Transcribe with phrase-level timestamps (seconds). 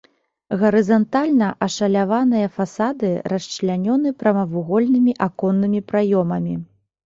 [0.61, 6.61] Гарызантальна ашаляваныя фасады расчлянёны прамавугольнымі аконнымі праёмамі.